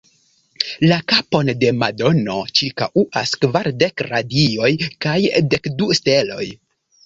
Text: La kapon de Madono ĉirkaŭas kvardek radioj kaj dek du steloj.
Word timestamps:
La 0.91 0.95
kapon 1.11 1.51
de 1.63 1.69
Madono 1.81 2.39
ĉirkaŭas 2.61 3.35
kvardek 3.45 4.07
radioj 4.11 4.73
kaj 5.07 5.17
dek 5.55 5.73
du 5.79 5.95
steloj. 6.03 6.45